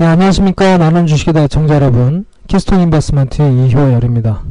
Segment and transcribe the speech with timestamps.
[0.00, 0.78] 네, 안녕하십니까.
[0.78, 2.24] 나는 주식의 애청자 여러분.
[2.46, 4.44] 키스톤 인베스먼트의 이효열입니다.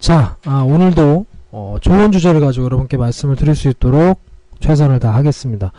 [0.00, 4.18] 자, 아, 오늘도 어, 좋은 주제를 가지고 여러분께 말씀을 드릴 수 있도록
[4.60, 5.72] 최선을 다하겠습니다.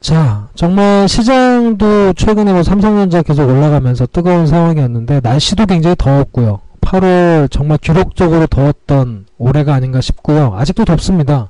[0.00, 6.58] 자, 정말 시장도 최근에 뭐 삼성전자 계속 올라가면서 뜨거운 상황이었는데 날씨도 굉장히 더웠고요.
[6.80, 10.56] 8월 정말 기록적으로 더웠던 올해가 아닌가 싶고요.
[10.56, 11.48] 아직도 덥습니다.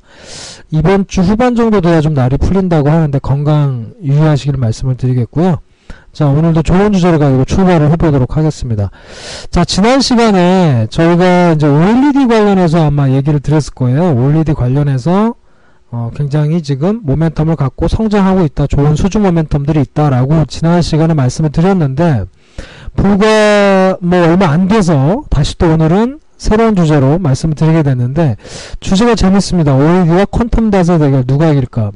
[0.70, 5.60] 이번 주 후반 정도 돼야 좀 날이 풀린다고 하는데 건강 유의하시길 말씀을 드리겠고요.
[6.12, 8.90] 자, 오늘도 좋은 주제를 가지고 출발을 해보도록 하겠습니다.
[9.50, 14.14] 자, 지난 시간에 저희가 이제 OLED 관련해서 아마 얘기를 드렸을 거예요.
[14.14, 15.34] OLED 관련해서
[15.92, 18.66] 어, 굉장히 지금 모멘텀을 갖고 성장하고 있다.
[18.66, 22.24] 좋은 수준 모멘텀들이 있다라고 지난 시간에 말씀을 드렸는데
[22.94, 28.36] 불과 뭐 얼마 안 돼서 다시 또 오늘은 새로운 주제로 말씀을 드리게 됐는데
[28.80, 29.74] 주제가 재밌습니다.
[29.76, 31.92] OLED와 퀀텀 닷의 대결 누가 이길까?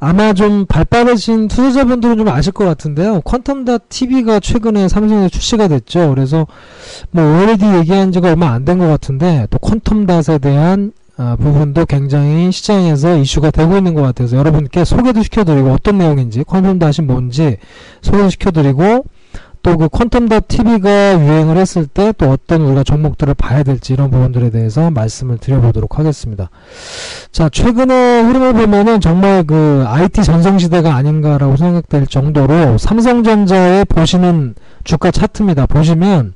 [0.00, 3.20] 아마 좀 발빠르신 투자자분들은 좀 아실 것 같은데요.
[3.22, 6.10] 퀀텀닷 TV가 최근에 삼성에 출시가 됐죠.
[6.14, 6.46] 그래서
[7.10, 12.52] 뭐 OLED 얘기한 지가 얼마 안 된 것 같은데 또 퀀텀닷에 대한 아, 부분도 굉장히
[12.52, 17.56] 시장에서 이슈가 되고 있는 것 같아서 여러분께 소개도 시켜드리고 어떤 내용인지 퀀텀닷이 뭔지
[18.02, 19.04] 소개시켜드리고
[19.68, 24.50] 또 그 퀀텀닷 TV가 유행을 했을 때 또 어떤 우리가 종목들을 봐야 될지 이런 부분들에
[24.50, 26.48] 대해서 말씀을 드려보도록 하겠습니다.
[27.32, 34.54] 자, 최근에 흐름을 보면은 정말 그 IT 전성시대가 아닌가라고 생각될 정도로 삼성전자의 보시는
[34.84, 35.66] 주가 차트입니다.
[35.66, 36.34] 보시면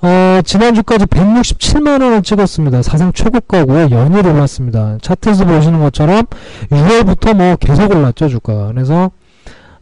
[0.00, 2.82] 어, 지난주까지 167만원을 찍었습니다.
[2.82, 3.90] 사상 최고가고요.
[3.90, 4.98] 연일 올랐습니다.
[5.02, 6.24] 차트에서 보시는 것처럼
[6.70, 8.68] 6월부터 뭐 계속 올랐죠, 주가가.
[8.68, 9.10] 그래서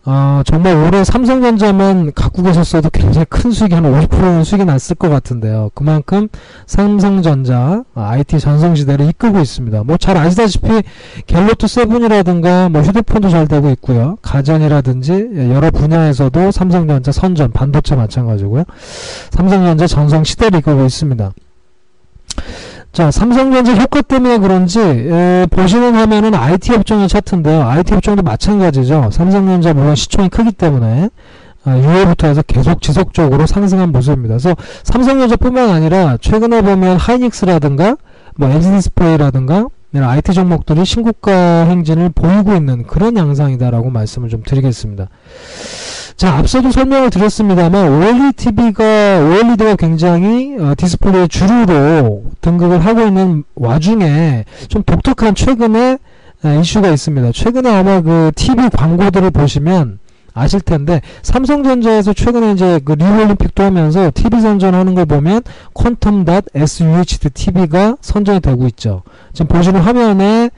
[0.04, 5.70] 어, 정말 올해 삼성전자만 갖고 계셨어도 굉장히 큰 수익이 한 50%는 수익이 났을 것 같은데요.
[5.74, 6.28] 그만큼
[6.66, 9.84] 삼성전자 IT 전성시대를 이끌고 있습니다.
[9.84, 10.82] 뭐 잘 아시다시피
[11.28, 14.18] 갤로트 세븐이라든가 뭐 휴대폰도 잘 되고 있고요.
[14.22, 18.64] 가전이라든지 여러 분야에서도 삼성전자 선전, 반도체 마찬가지고요.
[19.30, 21.32] 삼성전자 전성시대를 이끌고 있습니다.
[22.92, 27.62] 자, 삼성전자 효과 때문에 그런지 에, 보시는 화면은 IT 업종의 차트인데요.
[27.62, 29.08] IT 업종도 마찬가지죠.
[29.10, 31.08] 삼성전자 물론 시총이 크기 때문에
[31.64, 34.34] 아, 6월부터 해서 계속 지속적으로 상승한 모습입니다.
[34.34, 37.96] 그래서 삼성전자뿐만 아니라 최근에 보면 하이닉스라든가
[38.36, 45.08] 뭐 LG디스플레이라든가 이런 IT 종목들이 신고가 행진을 보이고 있는 그런 양상이다라고 말씀을 좀 드리겠습니다.
[46.16, 48.84] 자, 앞서도 설명을 드렸습니다만 OLED TV가
[49.20, 55.98] OLED가 굉장히 어, 디스플레이 주류로 등극을 하고 있는 와중에 좀 독특한 최근에
[56.44, 57.32] 에, 이슈가 있습니다.
[57.32, 59.98] 최근에 아마 그 TV 광고들을 보시면
[60.34, 65.42] 아실 텐데 삼성전자에서 최근에 이제 그 리올림픽도 하면서 TV 선전하는 걸 보면
[65.74, 69.02] 퀀텀 SUHD TV가 선전이 되고 있죠.
[69.32, 70.50] 지금 보시는 화면에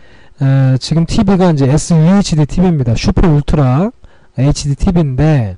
[0.43, 2.95] 에, 지금 TV가 이제 SUHD TV입니다.
[2.97, 3.91] 슈퍼 울트라
[4.39, 5.57] HD TV인데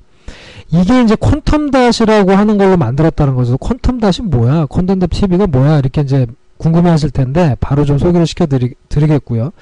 [0.71, 3.57] 이게 이제 퀀텀 닷이라고 하는 걸로 만들었다는 거죠.
[3.57, 4.67] 퀀텀 닷이 뭐야?
[4.67, 5.79] 퀀텀 닷 TV가 뭐야?
[5.79, 6.27] 이렇게 이제
[6.59, 8.47] 궁금해 하실 텐데 바로 좀 소개를 시켜
[8.89, 9.53] 드리겠고요.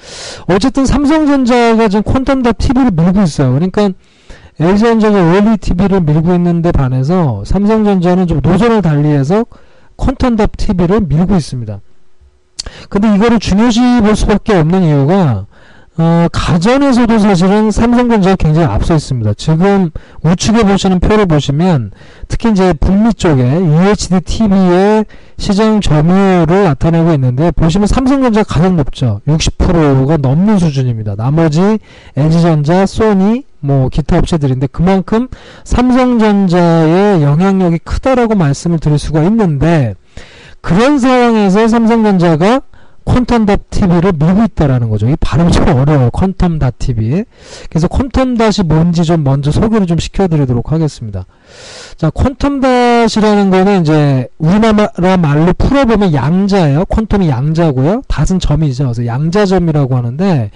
[0.46, 3.52] 어쨌든 삼성전자가 지금 퀀텀 닷 TV를 밀고 있어요.
[3.52, 3.90] 그러니까
[4.60, 9.44] LG전자가 OLED TV를 밀고 있는데 반해서 삼성전자는 좀 노선을 달리해서
[9.96, 11.80] 퀀텀 닷 TV를 밀고 있습니다.
[12.88, 15.46] 근데 이거를 중요시 볼 수밖에 없는 이유가
[15.96, 19.34] 어, 가전에서도 사실은 삼성전자가 굉장히 앞서 있습니다.
[19.34, 19.90] 지금
[20.24, 21.92] 우측에 보시는 표를 보시면
[22.26, 25.04] 특히 이제 북미 쪽에 UHD TV의
[25.38, 29.20] 시장 점유율을 나타내고 있는데 보시면 삼성전자가 가장 높죠.
[29.28, 31.14] 60%가 넘는 수준입니다.
[31.14, 31.78] 나머지
[32.16, 35.28] LG전자, 소니, 뭐 기타 업체들인데 그만큼
[35.62, 39.94] 삼성전자의 영향력이 크다라고 말씀을 드릴 수가 있는데
[40.60, 42.62] 그런 상황에서 삼성전자가
[43.04, 45.08] 퀀텀닷 TV를 밀고 있다라는 거죠.
[45.08, 46.10] 이 발음이 좀 어려워요.
[46.10, 47.24] 퀀텀닷 TV.
[47.68, 51.26] 그래서 퀀텀닷이 뭔지 좀 먼저 소개를 좀 시켜드리도록 하겠습니다.
[51.96, 52.60] 자, 퀀텀
[53.04, 56.84] 닷이라는 거는 이제 우리나라 말로 풀어보면 양자예요.
[56.84, 58.02] 퀀텀이 양자고요.
[58.08, 58.84] 닷은 점이죠.
[58.84, 60.50] 그래서 양자점이라고 하는데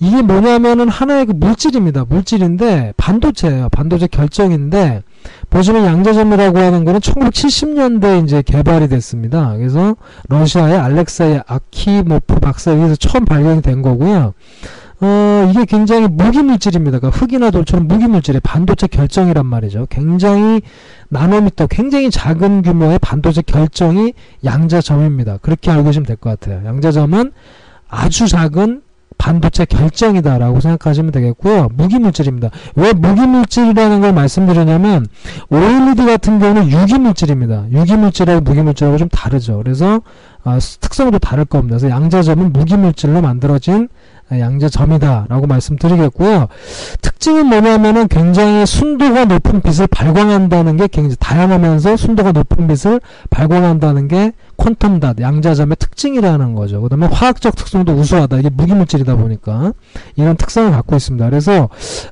[0.00, 2.04] 이게 뭐냐면은 하나의 그 물질입니다.
[2.08, 3.68] 물질인데 반도체예요.
[3.70, 5.02] 반도체 결정인데
[5.50, 9.54] 보시면 양자점이라고 하는 거는 1970년대 이제 개발이 됐습니다.
[9.56, 9.94] 그래서
[10.28, 14.34] 러시아의 알렉사이 아키모프 박사에 의해서 처음 발견이 된 거고요.
[15.00, 16.98] 어, 이게 굉장히 무기물질입니다.
[16.98, 19.86] 그러니까 흙이나 돌처럼 무기물질의 반도체 결정이란 말이죠.
[19.90, 20.62] 굉장히
[21.08, 24.12] 나노미터, 굉장히 작은 규모의 반도체 결정이
[24.44, 25.38] 양자점입니다.
[25.38, 26.64] 그렇게 알고 계시면 될 것 같아요.
[26.64, 27.32] 양자점은
[27.88, 28.82] 아주 작은
[29.16, 31.68] 반도체 결정이다라고 생각하시면 되겠고요.
[31.74, 32.50] 무기물질입니다.
[32.74, 35.06] 왜 무기물질이라는 걸 말씀드리냐면
[35.50, 37.66] OLED 같은 경우는 유기물질입니다.
[37.72, 39.58] 유기물질하고 무기물질하고 좀 다르죠.
[39.58, 40.02] 그래서
[40.42, 41.78] 아, 특성도 다를 겁니다.
[41.78, 43.88] 그래서 양자점은 무기물질로 만들어진
[44.40, 46.48] 양자점이다 라고 말씀드리겠고요.
[47.00, 53.00] 특징은 뭐냐면은 굉장히 순도가 높은 빛을 발광한다는 게 굉장히 다양하면서 순도가 높은 빛을
[53.30, 56.80] 발광한다는 게 퀀텀닷 양자점의 특징이라는 거죠.
[56.80, 58.38] 그 다음에 화학적 특성도 우수하다.
[58.38, 59.72] 이게 무기물질이다 보니까
[60.16, 61.28] 이런 특성을 갖고 있습니다.
[61.28, 61.68] 그래서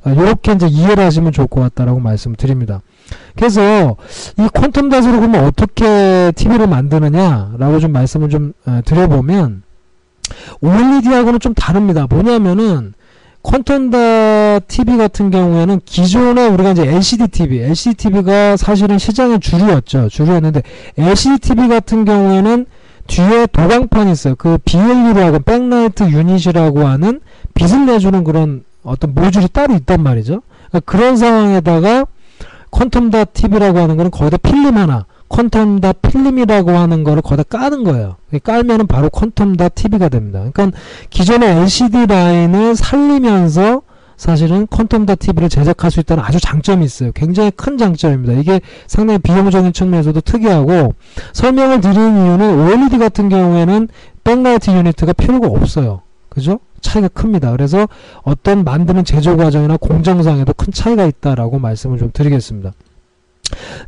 [0.07, 2.81] 이렇게 이제 이해를 하시면 좋을 것 같다라고 말씀을 드립니다.
[3.37, 3.97] 그래서
[4.39, 8.53] 이 퀀텀닷으로 그러면 어떻게 TV를 만드느냐라고 좀 말씀을 좀
[8.85, 9.63] 드려보면
[10.61, 12.07] OLED하고는 좀 다릅니다.
[12.09, 12.95] 뭐냐면은
[13.43, 20.09] 퀀텀다 TV 같은 경우에는 기존에 우리가 이제 LCD TV, LCD TV가 사실은 시장의 주류였죠.
[20.09, 20.63] 주류였는데
[20.97, 22.67] LCD TV 같은 경우에는
[23.09, 24.37] 뒤에 도광판이 있어요.
[24.37, 27.21] 그 BLU라고 백라이트 유닛이라고 하는
[27.55, 30.43] 빛을 내주는 그런 어떤 모듈이 따로 있단 말이죠.
[30.69, 32.07] 그러니까 그런 상황에다가
[32.71, 38.17] 퀀텀다 TV라고 하는 거는 거기다 필름 하나 퀀텀다 필름이라고 하는 거를 거기다 까는 거예요.
[38.43, 40.44] 깔면은 바로 퀀텀다 TV가 됩니다.
[40.52, 40.79] 그러니까
[41.11, 43.82] 기존의 LCD 라인을 살리면서
[44.17, 47.11] 사실은 퀀텀다 TV를 제작할 수 있다는 아주 장점이 있어요.
[47.12, 48.34] 굉장히 큰 장점입니다.
[48.34, 50.94] 이게 상당히 비용적인 측면에서도 특이하고
[51.32, 53.88] 설명을 드리는 이유는 OLED 같은 경우에는
[54.23, 56.02] 백라이트 유니트가 필요가 없어요.
[56.28, 56.61] 그죠?
[56.81, 57.50] 차이가 큽니다.
[57.52, 57.88] 그래서
[58.23, 62.73] 어떤 만드는 제조 과정이나 공정상에도 큰 차이가 있다라고 말씀을 좀 드리겠습니다.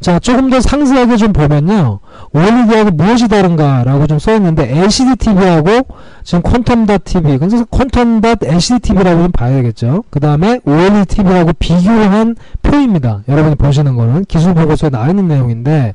[0.01, 2.01] 자, 조금 더 상세하게 좀 보면요.
[2.33, 5.87] OLED하고 무엇이 다른가 라고 좀 써있는데 LCD TV하고
[6.23, 10.05] 지금 퀀텀닷 TV, 그래서 퀀텀닷 LCD TV라고 좀 봐야겠죠.
[10.11, 13.23] 그 다음에 OLED TV하고 비교한 표입니다.
[13.29, 15.95] 여러분이 보시는 거는 기술 보고서에 나와 있는 내용인데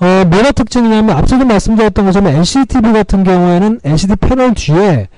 [0.00, 5.08] 어, 뭐가 특징이냐면 앞서도 말씀드렸던 것처럼 LCD TV 같은 경우에는 LCD 패널 뒤에 예,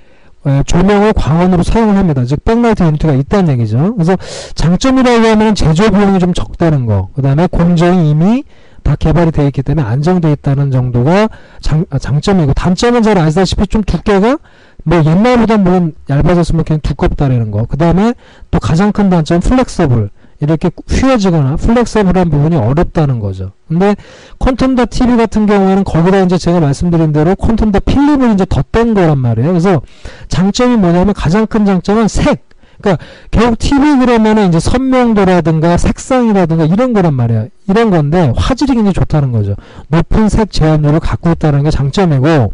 [0.65, 2.25] 조명을 광원으로 사용을 합니다.
[2.25, 3.95] 즉 백라이트 유니트가 있다는 얘기죠.
[3.95, 4.17] 그래서
[4.55, 7.09] 장점이라고 하면 제조 비용이 좀 적다는 거.
[7.15, 8.45] 그 다음에 공정이 이미
[8.83, 11.29] 다 개발이 되어 있기 때문에 안정되어 있다는 정도가
[11.61, 14.39] 장, 아, 장점이고 단점은 잘 아시다시피 좀 두께가
[14.85, 17.67] 뭐 옛날보다 물론 얇아졌으면 그냥 두껍다라는 거.
[17.69, 18.15] 그 다음에
[18.53, 20.11] 또 가장 큰 단점 flexible.
[20.41, 23.53] 이렇게 휘어지거나 flexible한 부분이 어렵다는 거죠.
[23.69, 23.97] 근데
[24.39, 28.95] quantum dot TV 같은 경우에는 거기다 이제 제가 말씀드린 대로 quantum dot 필름을 이제 덧댄
[28.95, 29.51] 거란 말이에요.
[29.51, 29.83] 그래서
[30.29, 32.47] 장점이 뭐냐면 가장 큰 장점은 색.
[32.81, 37.49] 그러니까 결국 TV 그러면은 이제 선명도라든가 색상이라든가 이런 거란 말이에요.
[37.69, 39.55] 이런 건데 화질이 굉장히 좋다는 거죠.
[39.89, 42.53] 높은 색 재현율을 갖고 있다는 게 장점이고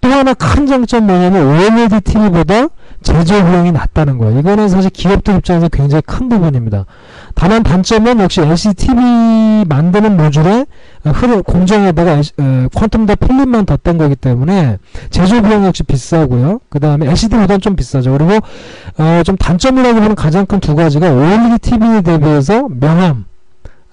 [0.00, 2.68] 또 하나 큰 장점 뭐냐면 OLED TV보다
[3.02, 4.38] 제조 비용이 낮다는 거예요.
[4.38, 6.86] 이거는 사실 기업들 입장에서 굉장히 큰 부분입니다.
[7.34, 10.66] 다만 단점은 역시 LCD TV 만드는 모듈에
[11.04, 14.78] 흐름 공정에다가 퀀텀다 필름만 덧댄 거기 때문에
[15.10, 16.60] 제조 비용 역시 비싸고요.
[16.70, 18.12] 그 다음에 LCD보다는 좀 비싸죠.
[18.12, 18.38] 그리고
[18.98, 23.31] 어, 좀 단점이라고 하는 가장 큰 두 가지가 OLED TV 대비해서 명암 예,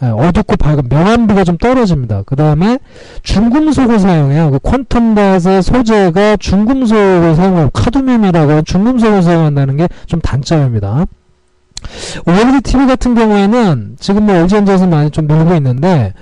[0.01, 2.23] 어둡고 밝은 명암비가 좀 떨어집니다.
[2.25, 2.79] 그 다음에
[3.23, 4.51] 중금속을 사용해요.
[4.51, 11.05] 그 퀀텀닷의 소재가 중금속을 사용하고 카드뮴이라고 중금속을 사용한다는 게 좀 단점입니다.
[12.25, 16.13] OLED TV 같은 경우에는 지금 뭐 LG전자에서 많이 좀 밀고 있는데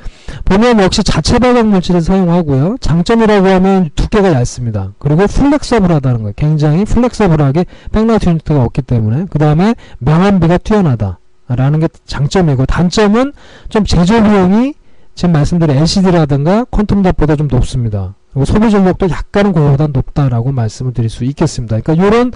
[0.46, 2.78] 보면 역시 자체 발광 물질을 사용하고요.
[2.80, 4.92] 장점이라고 하면 두께가 얇습니다.
[5.00, 6.34] 그리고 flexible하다는 거예요.
[6.36, 11.20] 굉장히 flexible하게 backlight unit가 없기 때문에 그 다음에 명암비가 뛰어나다.
[11.48, 13.34] 라는 게 장점이고 단점은
[13.70, 14.74] 좀 제조 비용이
[15.16, 18.16] 지금 말씀드린 LCD라든가 quantum dot보다 좀 높습니다.
[18.32, 21.80] 그리고 소비 전력도 약간은 그거보다 높다라고 말씀을 드릴 수 있겠습니다.
[21.80, 22.32] 그러니까 이런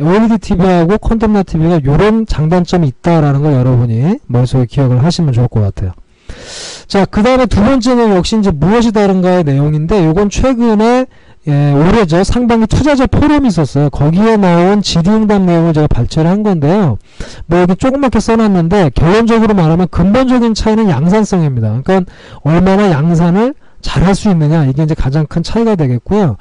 [0.00, 5.60] OLED TV하고 퀀텀 닷 TV가 이런 장단점이 있다라는 걸 여러분이 머릿속에 기억을 하시면 좋을 것
[5.60, 5.92] 같아요.
[6.86, 11.06] 자, 그 다음에 두 번째는 역시 이제 무엇이 다른가의 내용인데, 이건 최근에
[11.48, 12.22] 예, 올해죠.
[12.22, 13.90] 상반기 투자자 포럼이 있었어요.
[13.90, 16.98] 거기에 나온 질의응답 내용을 제가 발췌를 한 건데요.
[17.46, 21.82] 뭐 여기 조그맣게 써놨는데 결론적으로 말하면 근본적인 차이는 양산성입니다.
[21.82, 26.36] 그러니까 얼마나 양산을 잘할 수 있느냐 이게 이제 가장 큰 차이가 되겠고요.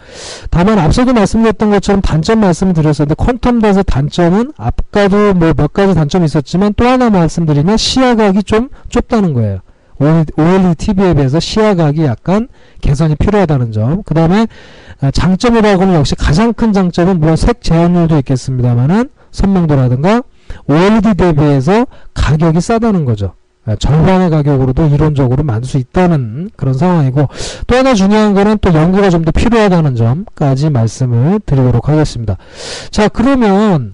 [0.52, 6.26] 다만 앞서도 말씀드렸던 것처럼 단점 말씀을 드렸었는데 퀀텀 닷의 단점은 아까도 뭐 몇 가지 단점이
[6.26, 9.62] 있었지만 또 하나 말씀드리면 시야각이 좀 좁다는 거예요.
[10.00, 12.48] OLED TV에 비해서 시야각이 약간
[12.82, 14.02] 개선이 필요하다는 점.
[14.04, 14.48] 그 다음에
[15.10, 20.22] 장점이라고는 역시 가장 큰 장점은 물론 색 제한율도 있겠습니다만은 선명도라든가
[20.68, 23.34] OLED 대비해서 가격이 싸다는 거죠.
[23.66, 27.28] 아, 절반의 가격으로도 이론적으로 만들 수 있다는 그런 상황이고
[27.68, 32.38] 또 하나 중요한 거는 또 연구가 좀 더 필요하다는 점까지 말씀을 드리도록 하겠습니다.
[32.90, 33.94] 자 그러면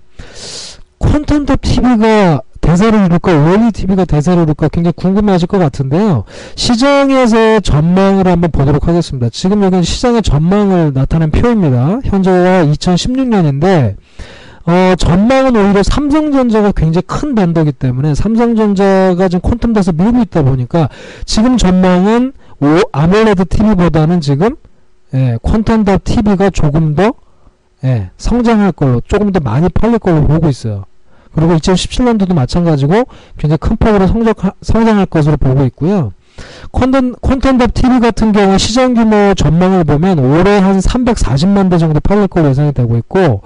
[0.99, 6.25] 퀀텀탑 TV가 대사를 이룰까 OLED TV가 대사를 이룰까 굉장히 궁금해하실 것 같은데요.
[6.55, 9.29] 시장에서 전망을 한번 보도록 하겠습니다.
[9.29, 12.01] 지금 여기는 시장의 전망을 나타낸 표입니다.
[12.03, 13.95] 현재가 2016년인데
[14.65, 20.89] 어, 전망은 오히려 삼성전자가 굉장히 큰 밴더기 때문에 삼성전자가 지금 닷을 밀고 있다 보니까
[21.23, 24.57] 지금 전망은 오, 아몰레드 TV보다는 지금
[25.13, 25.37] 예,
[25.85, 27.13] 닷 TV가 조금 더
[27.85, 30.83] 예, 성장할 걸로 조금 더 많이 팔릴 걸로 보고 있어요.
[31.37, 33.03] 그리고 2017년도도 마찬가지고
[33.37, 36.11] 굉장히 큰 폭으로 성장, 성장할 것으로 보고 있고요.
[36.71, 42.49] 퀀텀답 TV 같은 경우 시장 규모 전망을 보면 올해 한 340만 대 정도 팔릴 걸로
[42.49, 43.41] 예상이 되고 있고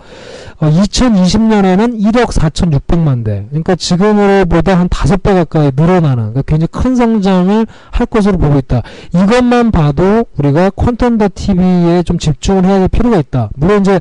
[0.62, 7.65] 어, 2020년에는 1억 4,600만 대 그러니까 지금으로보다 한 5배 가까이 늘어나는 그러니까 굉장히 큰 성장을
[7.89, 8.83] 할 것으로 보고 있다.
[9.13, 13.50] 이것만 봐도 우리가 퀀텀답 TV에 좀 집중을 해야 될 필요가 있다.
[13.55, 14.00] 물론 이제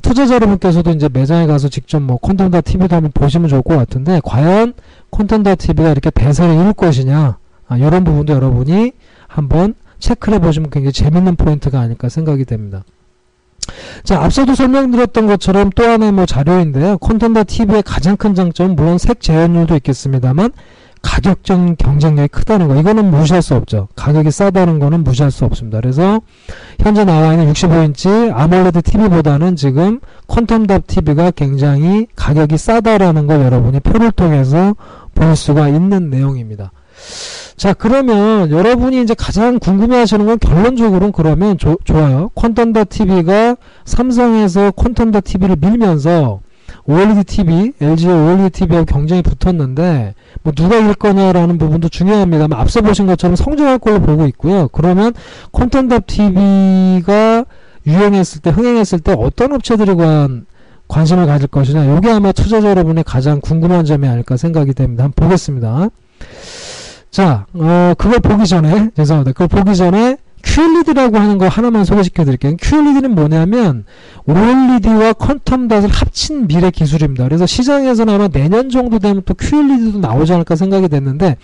[0.00, 4.72] 투자자 여러분께서도 이제 매장에 가서 직접 뭐 콘텐츠 TV도 한번 보시면 좋을 것 같은데 과연
[5.10, 7.36] 콘텐츠 TV가 이렇게 대세를 이룰 것이냐
[7.68, 8.92] 아, 이런 부분도 여러분이
[9.26, 12.84] 한번 체크를 해보시면 굉장히 재밌는 포인트가 아닐까 생각이 됩니다.
[14.02, 16.98] 자, 앞서도 설명드렸던 것처럼 또 하나의 뭐 자료인데요.
[16.98, 20.52] 콘텐츠 TV의 가장 큰 장점은 물론 색 재현율도 있겠습니다만
[21.02, 22.76] 가격적 경쟁력이 크다는 거.
[22.76, 23.88] 이거는 무시할 수 없죠.
[23.94, 25.80] 가격이 싸다는 거는 무시할 수 없습니다.
[25.80, 26.20] 그래서
[26.80, 34.10] 현재 나와 있는 65인치 아몰레드 TV보다는 지금 퀀텀답 TV가 굉장히 가격이 싸다라는 걸 여러분이 표를
[34.10, 34.74] 통해서
[35.14, 36.72] 볼 수가 있는 내용입니다.
[37.56, 42.30] 자 그러면 여러분이 이제 가장 궁금해하시는 건 결론적으로는 그러면 조, 좋아요.
[42.34, 46.40] 퀀텀다 TV가 삼성에서 퀀텀다 TV를 밀면서
[46.86, 53.06] OLED TV, LG의 OLED TV하고 경쟁이 붙었는데 뭐 누가 이길 거냐라는 부분도 중요합니다만 앞서 보신
[53.06, 54.68] 것처럼 성장할 걸로 보고 있고요.
[54.68, 55.12] 그러면
[55.50, 57.44] 콘텐츠 TV가
[57.86, 60.46] 유행했을 때 흥행했을 때 어떤 업체들이 관
[60.88, 65.04] 관심을 가질 것이냐 이게 아마 투자자 여러분의 가장 궁금한 점이 아닐까 생각이 됩니다.
[65.04, 65.88] 한번 보겠습니다.
[67.10, 69.32] 자, 어, 그걸 보기 전에, 죄송합니다.
[69.32, 72.54] 그걸 보기 전에 QLED라고 하는 거 하나만 소개시켜 드릴게요.
[72.60, 73.84] QLED는 뭐냐면
[74.26, 77.24] OLED와 퀀텀 닷을 합친 미래 기술입니다.
[77.24, 81.36] 그래서 시장에서는 아마 내년 정도 되면 또 QLED도 나오지 않을까 생각이 됐는데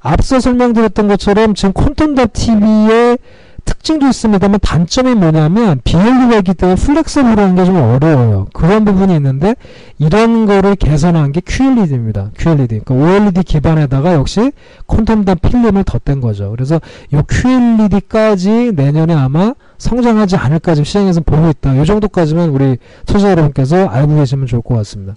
[0.00, 3.18] 앞서 설명드렸던 것처럼 지금 퀀텀 닷 TV의
[3.64, 8.48] 특징도 있습니다만 단점이 뭐냐면 비엘리가 있기 때문에 플렉서블한 게 좀 어려워요.
[8.52, 9.54] 그런 부분이 있는데
[9.98, 12.30] 이런 거를 개선한 게 QLED입니다.
[12.38, 12.80] QLED.
[12.84, 14.52] 그러니까 OLED 기반에다가 역시
[14.86, 16.50] 콘텀단 필름을 덧댄 거죠.
[16.50, 16.80] 그래서
[17.12, 21.74] 이 QLED까지 내년에 아마 성장하지 않을까 지금 시장에서 보고 있다.
[21.74, 25.14] 이 정도까지만 우리 투자 여러분께서 알고 계시면 좋을 것 같습니다.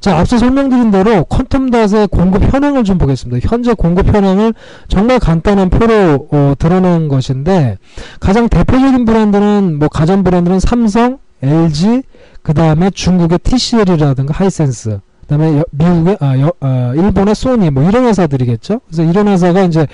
[0.00, 3.46] 자, 앞서 설명드린 대로 퀀텀닷의 공급 현황을 좀 보겠습니다.
[3.48, 4.54] 현재 공급 현황을
[4.88, 7.78] 정말 간단한 표로 어, 드러낸 것인데
[8.20, 12.02] 가장 대표적인 브랜드는 뭐 가전 브랜드는 삼성, LG,
[12.42, 18.06] 그 다음에 중국의 TCL이라든가 하이센스, 그 다음에 미국의 아, 여, 아, 일본의 소니 뭐 이런
[18.06, 18.80] 회사들이겠죠.
[18.86, 19.86] 그래서 이런 회사가 이제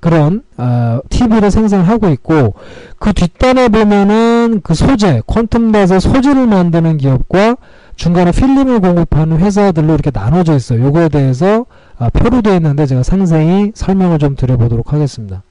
[0.00, 2.54] 그런 아, TV를 생산하고 있고
[2.98, 7.56] 그 뒷단에 보면은 그 소재 quantum dot의 소재를 만드는 기업과
[7.94, 10.84] 중간에 필름을 공급하는 회사들로 이렇게 나눠져 있어요.
[10.86, 11.66] 요거에 대해서
[11.96, 15.44] 아, 표로 되어 있는데 제가 상세히 설명을 좀 드려보도록 하겠습니다.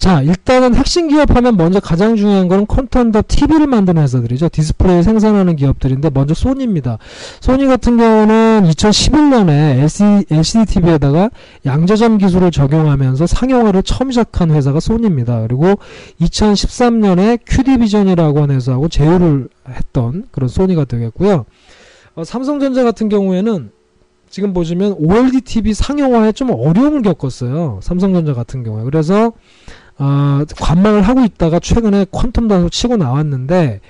[0.00, 4.48] 자 일단은 핵심 기업 하면 먼저 가장 중요한 거는 quantum dot TV를 만드는 회사들이죠.
[4.48, 6.96] 디스플레이 생산하는 기업들인데 먼저 소니입니다.
[7.40, 11.28] 소니 같은 경우는 2011년에 LCD, LCD TV에다가
[11.66, 15.42] 양저점 기술을 적용하면서 상용화를 처음 시작한 회사가 소니입니다.
[15.42, 15.74] 그리고
[16.22, 21.44] 2013년에 QD비전이라고 하는 회사하고 제휴를 했던 그런 소니가 되겠고요.
[22.14, 23.70] 어, 삼성전자 같은 경우에는
[24.30, 27.80] 지금 보시면 OLED TV 상용화에 좀 어려움을 겪었어요.
[27.82, 28.84] 삼성전자 같은 경우에.
[28.84, 29.32] 그래서
[30.02, 33.80] 어, 관망을 하고 있다가 최근에 퀀텀 단소 치고 나왔는데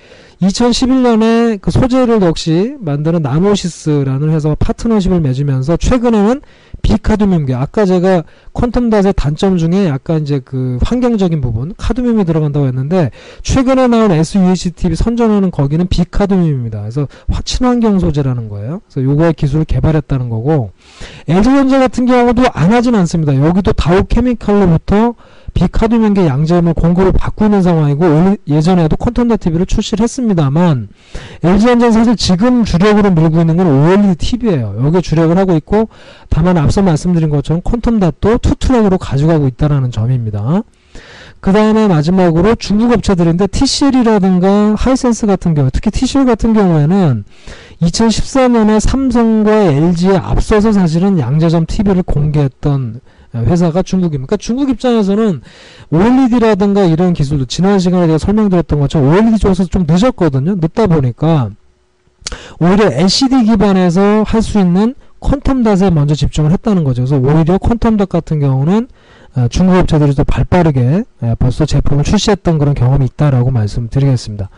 [0.42, 6.40] 2011년에 그 소재를 역시 만드는 나노시스라는 회사와 파트너십을 맺으면서 최근에는
[6.82, 8.24] 비카드뮴계 아까 제가
[8.54, 13.10] 퀀텀 닷의 단점 중에 약간 이제 그 환경적인 부분 카드뮴이 들어간다고 했는데
[13.42, 16.80] 최근에 나온 SUHTV 선전하는 거기는 비카드뮴입니다.
[16.80, 17.06] 그래서
[17.44, 18.80] 친환경 소재라는 거예요.
[18.90, 20.70] 그래서 요거의 기술을 개발했다는 거고
[21.28, 23.36] LG전자 같은 경우도 안 하진 않습니다.
[23.36, 25.14] 여기도 다우 케미칼로부터
[25.54, 30.88] 비카드면계 양재점을 공급을 받고 있는 상황이고 올- 예전에도 퀀텀다 TV를 출시를 했습니다만
[31.42, 34.76] LG전자는 사실 지금 주력으로 밀고 있는 건 OLED TV예요.
[34.84, 35.88] 여기에 주력을 하고 있고
[36.28, 40.62] 다만 앞서 말씀드린 것처럼 퀀텀닷도 투트랙으로 가져가고 있다는 점입니다.
[41.40, 47.24] 그 다음에 마지막으로 중국 업체들인데 TCL이라든가 하이센스 같은 경우 특히 TCL 같은 경우에는
[47.80, 53.00] 2014년에 삼성과 LG에 앞서서 사실은 양자점 TV를 공개했던
[53.34, 54.26] 회사가 중국입니다.
[54.26, 55.40] 그러니까 중국 입장에서는
[55.90, 60.56] OLED라든가 이런 기술도 지난 시간에 제가 설명드렸던 것처럼 OLED 쪽에서 좀 늦었거든요.
[60.56, 61.50] 늦다 보니까
[62.60, 67.04] 오히려 LCD 기반에서 할 수 있는 quantum dot에 먼저 집중을 했다는 거죠.
[67.04, 68.88] 그래서 오히려 quantum dot 같은 경우는
[69.36, 74.48] 어, 중국 업체들이 더 발빠르게 예, 벌써 제품을 출시했던 그런 경험이 있다라고 말씀드리겠습니다.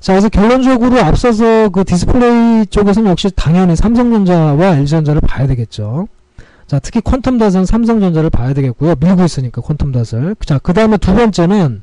[0.00, 6.08] 자, 그래서 결론적으로 앞서서 그 디스플레이 쪽에서는 역시 당연히 삼성전자와 LG전자를 봐야 되겠죠.
[6.68, 8.96] 자, 특히 quantum dot은 삼성전자를 봐야 되겠고요.
[9.00, 10.36] 밀고 있으니까 quantum dot을.
[10.44, 11.80] 자, 그 다음에 두 번째는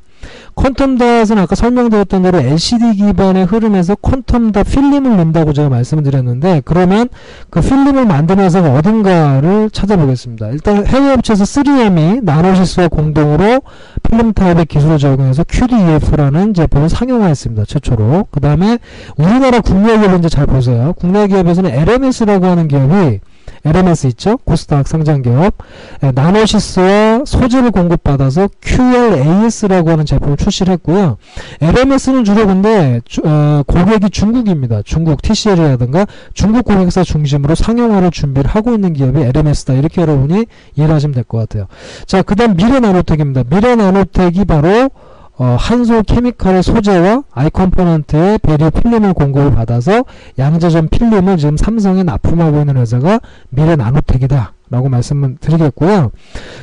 [0.54, 6.62] 퀀텀 닷은 아까 설명드렸던 대로 LCD 기반의 흐름에서 퀀텀 닷 필름을 넣는다고 제가 말씀을 드렸는데
[6.64, 7.08] 그러면
[7.50, 8.06] 그 필름을
[8.38, 10.48] 회사가 어딘가를 찾아보겠습니다.
[10.50, 13.62] 일단 해외 업체에서 3M이 나노시스와 공동으로
[14.02, 17.64] 필름 타입의 기술을 적용해서 QDEF라는 제품을 상용화했습니다.
[17.66, 18.28] 최초로.
[18.30, 18.78] 그 다음에
[19.16, 20.94] 우리나라 국내 기업은 이제 잘 보세요.
[20.96, 23.20] 국내 기업에서는 LMS라고 하는 기업이
[23.66, 24.36] LMS 있죠?
[24.38, 25.54] 코스닥 상장 기업.
[26.02, 31.16] 예, 나노시스와 소재를 공급받아서 QLAS라고 하는 제품을 출시를 했고요.
[31.60, 34.82] LMS는 주로 근데 주- 어, 고객이 중국입니다.
[34.84, 39.74] 중국 TCL이라든가 중국 고객사 중심으로 상용화를 준비를 하고 있는 기업이 LMS다.
[39.74, 40.46] 이렇게 여러분이
[40.76, 41.66] 이해를 하시면 될 것 같아요.
[42.06, 43.44] 자, 그 다음 미래나노텍입니다.
[43.50, 44.90] 미래나노텍이 바로
[45.38, 50.04] 어, 한솔 케미칼의 소재와 아이 컴포넌트의 barrier 필름을 공급을 받아서
[50.38, 54.52] 양자점 필름을 지금 삼성에 납품하고 있는 회사가 미래 나노텍이다.
[54.68, 56.10] 라고 말씀을 드리겠고요.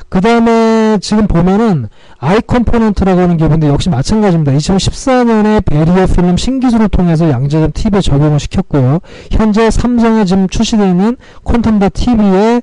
[0.09, 1.87] 그 다음에 지금 보면은
[2.19, 4.51] 아이 컴포넌트라고 하는 기업인데 역시 마찬가지입니다.
[4.51, 8.99] 2014년에 barrier 필름 신기술을 통해서 양자점 TV에 적용을 시켰고요.
[9.31, 11.15] 현재 삼성에 지금 출시되어 있는
[11.45, 12.61] quantum dot TV에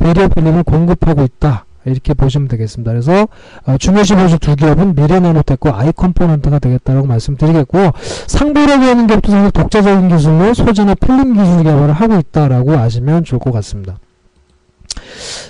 [0.00, 1.64] barrier 필름을 공급하고 있다.
[1.84, 2.92] 이렇게 보시면 되겠습니다.
[2.92, 3.28] 그래서
[3.66, 7.92] 어, 중요시 보실 두 기업은 미래나노텍과 아이 컴포넌트가 되겠다라고 말씀드리겠고요.
[8.26, 13.52] 상보라고 하는 기업도 사실 독자적인 기술로 소재나 필름 기술 개발을 하고 있다라고 아시면 좋을 것
[13.52, 13.98] 같습니다.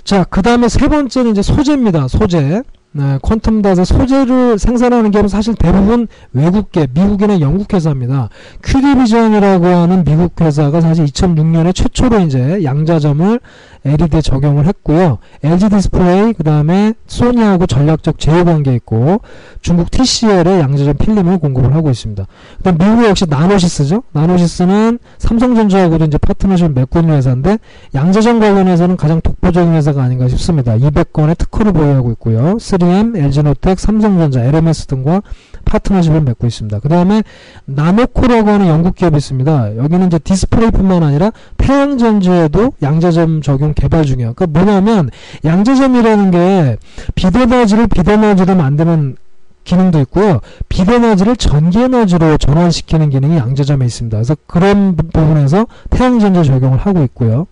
[0.04, 2.08] 자, 그 다음에 세 번째는 이제 소재입니다.
[2.08, 2.62] 소재.
[2.94, 8.28] 네, quantum dot의 소재를 생산하는 기업은 사실 대부분 외국계, 미국이나 영국 회사입니다.
[8.62, 13.40] QD Vision이라고 하는 미국 회사가 사실 2006년에 최초로 이제 양자점을
[13.85, 15.18] LED에 적용을 했고요.
[15.42, 19.22] LG 디스플레이, 그 다음에 소니하고 전략적 제휴 관계 있고,
[19.61, 22.26] 중국 TCL에 양자점 필름을 공급을 하고 있습니다.
[22.59, 24.05] 그 다음 미국 역시 나노시스죠.
[24.12, 27.59] 나노시스는 삼성전자하고도 이제 파트너십을 맺고 있는 회사인데,
[27.94, 30.76] 양자점 관련해서는 가장 독보적인 회사가 아닌가 싶습니다.
[30.76, 32.59] 200건의 특허를 보유하고 있고요.
[32.83, 35.23] 3M, LG노텍, 삼성전자, LMS 등과
[35.64, 36.81] 파트너십을 맺고 있습니다.
[36.81, 37.23] 그 다음에
[37.64, 39.77] 나노코라고 하는 영국 기업이 있습니다.
[39.77, 44.35] 여기는 이제 디스플레이뿐만 아니라 태양전지에도 양자점 적용 개발 중이에요.
[44.35, 45.11] 그러니까 뭐냐면
[45.45, 46.77] 양자점이라는 게
[47.14, 49.16] 비대너지를 비대너지로 만드는
[49.64, 50.40] 기능도 있고요.
[50.68, 54.16] 비대너지를 전기에너지로 전환시키는 기능이 양자점에 있습니다.
[54.16, 57.46] 그래서 그런 부- 부분에서 태양전지 적용을 하고 있고요.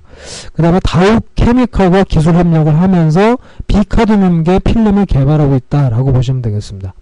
[0.52, 6.94] 그 다음에 다우 케미칼과 기술 협력을 하면서 비카드뮴계 필름을 개발하고 있다라고 보시면 되겠습니다.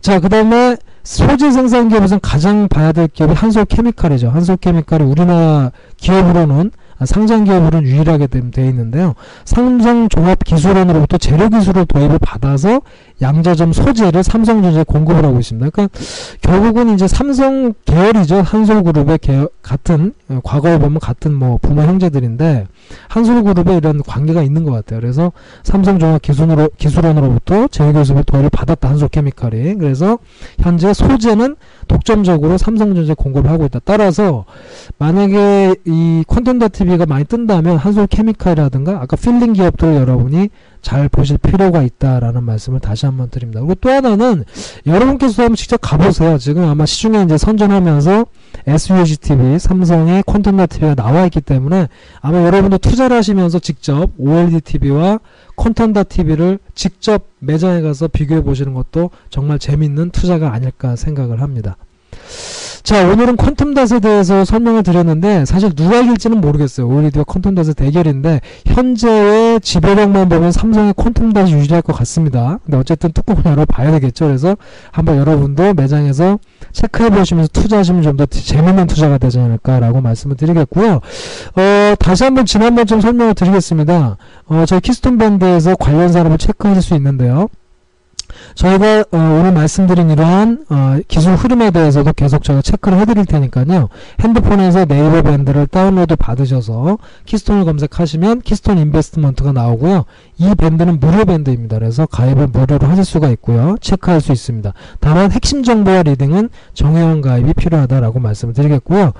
[0.00, 4.28] 자, 그 다음에 소재 생산 기업에서는 가장 봐야 될 기업이 한솔 케미칼이죠.
[4.30, 9.14] 한솔 케미칼이 우리나라 기업으로는 아, 상장 기업으로는 유일하게 되- 되어 있는데요.
[9.44, 12.80] 삼성 종합 기술원으로부터 재료 기술을 도입을 받아서
[13.22, 15.70] 양자점 소재를 삼성전자에 공급을 하고 있습니다.
[15.70, 15.98] 그러니까
[16.40, 18.42] 결국은 이제 삼성 계열이죠.
[18.42, 22.66] 한솔그룹의 계열, 같은 어, 과거에 보면 같은 뭐 부모 형제들인데
[23.08, 25.00] 한솔그룹에 이런 관계가 있는 것 같아요.
[25.00, 25.32] 그래서
[25.62, 28.88] 삼성종합 기술으로, 기술원으로부터 기술을 도입을 받았다.
[28.88, 29.74] 한솔케미칼이.
[29.76, 30.18] 그래서
[30.58, 31.56] 현재 소재는
[31.88, 33.80] 독점적으로 삼성전자에 공급을 하고 있다.
[33.84, 34.44] 따라서
[34.98, 40.48] 만약에 이 quantum dot TV가 많이 뜬다면 한솔 케미칼이라든가 아까 필름 기업들 여러분이
[40.82, 43.60] 잘 보실 필요가 있다라는 말씀을 다시 한번 드립니다.
[43.60, 44.44] 그리고 또 하나는
[44.84, 46.38] 여러분께서 한번 직접 가보세요.
[46.38, 48.26] 지금 아마 시중에 이제 선전하면서
[48.66, 51.88] SUG TV, 삼성의 콘텐더 TV가 나와 있기 때문에
[52.20, 55.20] 아마 여러분도 투자를 하시면서 직접 OLED TV와
[55.54, 61.76] 콘텐더 TV를 직접 매장에 가서 비교해 보시는 것도 정말 재밌는 투자가 아닐까 생각을 합니다.
[62.82, 66.88] 자, 오늘은 퀀텀 닷에 대해서 설명을 드렸는데 사실 누가 이길지는 모르겠어요.
[66.88, 72.58] OLED와 퀀텀 닷의 대결인데 현재의 지배력만 보면 삼성의 퀀텀 닷이 유리할 것 같습니다.
[72.64, 74.26] 근데 어쨌든 뚜껑을 열어봐야 되겠죠.
[74.26, 74.56] 그래서
[74.90, 76.40] 한번 여러분도 매장에서
[76.72, 80.94] 체크해 보시면서 투자하시면 좀 더 재밌는 투자가 되지 않을까라고 말씀을 드리겠고요.
[81.56, 84.16] 어, 다시 한번 지난번 좀 설명을 드리겠습니다.
[84.46, 87.48] 어, 저희 키스톤 밴드에서 관련 사항을 체크하실 수 있는데요.
[88.54, 93.88] 저희가 어, 오늘 말씀드린 이러한 어, 기술 흐름에 대해서도 계속 저희가 체크를 해드릴 테니까요.
[94.20, 100.04] 핸드폰에서 네이버 밴드를 다운로드 받으셔서 키스톤을 검색하시면 키스톤 인베스트먼트가 나오고요.
[100.38, 101.78] 이 밴드는 무료 밴드입니다.
[101.78, 103.76] 그래서 가입을 무료로 하실 수가 있고요.
[103.80, 104.72] 체크할 수 있습니다.
[105.00, 109.12] 다만 핵심 정보와 리딩은 정회원 가입이 필요하다라고 말씀을 드리겠고요.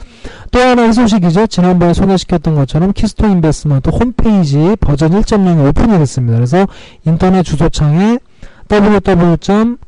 [0.50, 1.46] 또 하나의 소식이죠.
[1.46, 6.36] 지난번에 소개시켰던 것처럼 키스톤 인베스트먼트 홈페이지 버전 1.0이 오픈이 됐습니다.
[6.36, 6.66] 그래서
[7.04, 8.18] 인터넷 주소창에
[8.70, 9.78] www.keyst.co.kr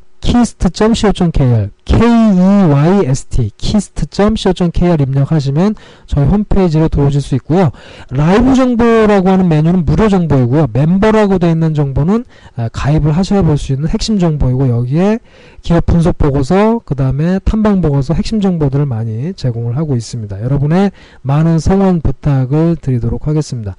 [1.85, 5.75] k-e-y-s-t keyst.co.kr 입력하시면
[6.07, 7.71] 저희 홈페이지로 들어오실 수 있고요.
[8.11, 10.69] 라이브 정보라고 하는 메뉴는 무료 정보이고요.
[10.73, 12.25] 멤버라고 되어 있는 정보는
[12.57, 15.19] 아, 가입을 하셔야 볼 수 있는 핵심 정보이고 여기에
[15.63, 20.43] 기업 분석 보고서 그 다음에 탐방 보고서 핵심 정보들을 많이 제공을 하고 있습니다.
[20.43, 20.91] 여러분의
[21.23, 23.77] 많은 성원 부탁을 드리도록 하겠습니다.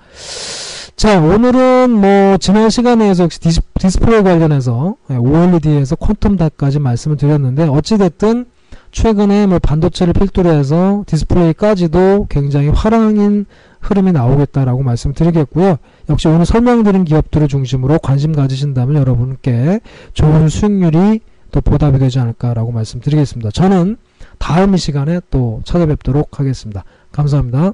[0.96, 8.46] 자, 오늘은 뭐, 지난 시간에서 역시 디스, 디스플레이 관련해서 OLED에서 quantum dot까지 말씀을 드렸는데, 어찌됐든,
[8.92, 13.46] 최근에 뭐 반도체를 필두로 해서 디스플레이까지도 굉장히 활황인
[13.82, 15.76] 흐름이 나오겠다라고 말씀드리겠고요.
[16.10, 19.82] 역시 오늘 설명드린 기업들을 중심으로 관심 가지신다면 여러분께
[20.14, 21.20] 좋은 수익률이
[21.52, 23.52] 또 보답이 되지 않을까라고 말씀드리겠습니다.
[23.52, 23.98] 저는
[24.38, 26.86] 다음 이 시간에 또 찾아뵙도록 하겠습니다.
[27.12, 27.74] 감사합니다.